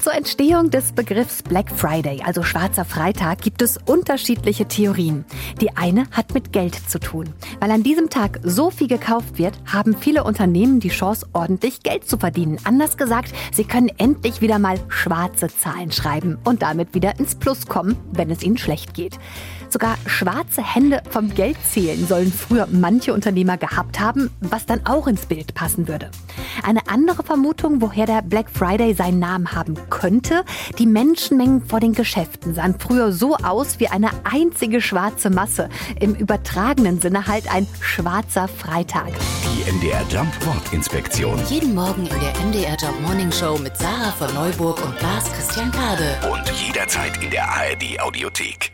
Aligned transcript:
Zur 0.00 0.14
Entstehung 0.14 0.70
des 0.70 0.92
Begriffs 0.92 1.42
Black 1.42 1.70
Friday, 1.70 2.22
also 2.24 2.42
schwarzer 2.42 2.86
Freitag, 2.86 3.42
gibt 3.42 3.60
es 3.60 3.76
unterschiedliche 3.84 4.64
Theorien. 4.64 5.26
Die 5.60 5.76
eine 5.76 6.06
hat 6.10 6.32
mit 6.32 6.54
Geld 6.54 6.74
zu 6.74 6.98
tun. 6.98 7.28
Weil 7.60 7.70
an 7.70 7.82
diesem 7.82 8.08
Tag 8.08 8.40
so 8.42 8.70
viel 8.70 8.88
gekauft 8.88 9.36
wird, 9.36 9.52
haben 9.66 9.94
viele 9.94 10.24
Unternehmen 10.24 10.80
die 10.80 10.88
Chance, 10.88 11.26
ordentlich 11.34 11.82
Geld 11.82 12.08
zu 12.08 12.16
verdienen. 12.16 12.56
Anders 12.64 12.96
gesagt, 12.96 13.34
sie 13.52 13.64
können 13.64 13.90
endlich 13.98 14.40
wieder 14.40 14.58
mal 14.58 14.80
schwarze 14.88 15.48
Zahlen 15.48 15.92
schreiben 15.92 16.38
und 16.44 16.62
damit 16.62 16.94
wieder 16.94 17.18
ins 17.18 17.34
Plus 17.34 17.66
kommen, 17.66 17.94
wenn 18.10 18.30
es 18.30 18.42
ihnen 18.42 18.56
schlecht 18.56 18.94
geht. 18.94 19.18
Sogar 19.68 19.98
schwarze 20.06 20.62
Hände 20.62 21.02
vom 21.10 21.32
Geldzählen 21.34 22.06
sollen 22.06 22.32
früher 22.32 22.66
manche 22.72 23.12
Unternehmer 23.12 23.58
gehabt 23.58 24.00
haben, 24.00 24.30
was 24.40 24.64
dann 24.64 24.86
auch 24.86 25.06
ins 25.06 25.26
Bild 25.26 25.52
passen 25.54 25.88
würde. 25.88 26.10
Eine 26.64 26.88
andere 26.88 27.22
Vermutung, 27.22 27.80
woher 27.80 28.06
der 28.06 28.22
Black 28.22 28.50
Friday 28.50 28.94
seinen 28.94 29.18
Namen 29.18 29.52
haben 29.52 29.74
könnte, 29.90 30.44
die 30.78 30.86
Menschenmengen 30.86 31.64
vor 31.64 31.80
den 31.80 31.92
Geschäften 31.92 32.54
sahen 32.54 32.76
früher 32.78 33.12
so 33.12 33.36
aus 33.36 33.80
wie 33.80 33.88
eine 33.88 34.10
einzige 34.24 34.80
schwarze 34.80 35.30
Masse. 35.30 35.68
Im 35.98 36.14
übertragenen 36.14 37.00
Sinne 37.00 37.26
halt 37.26 37.52
ein 37.52 37.66
schwarzer 37.80 38.48
Freitag. 38.48 39.08
Die 39.44 39.70
MDR 39.70 40.02
Jump 40.10 40.32
Wortinspektion. 40.46 41.38
Jeden 41.48 41.74
Morgen 41.74 42.02
in 42.02 42.20
der 42.20 42.44
MDR 42.44 42.76
Job 42.76 43.00
Morning 43.02 43.32
Show 43.32 43.58
mit 43.58 43.76
Sarah 43.76 44.12
von 44.12 44.32
Neuburg 44.34 44.84
und 44.84 45.00
Lars 45.00 45.30
Christian 45.32 45.70
Kade. 45.70 46.16
Und 46.30 46.50
jederzeit 46.66 47.22
in 47.22 47.30
der 47.30 47.48
ARD 47.48 48.00
Audiothek. 48.00 48.72